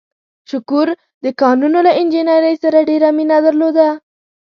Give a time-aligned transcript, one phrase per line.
[0.49, 0.87] شکور
[1.23, 3.89] د کانونو له انجنیرۍ سره ډېره مینه درلوده.